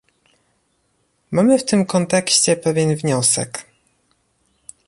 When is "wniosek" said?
2.95-3.65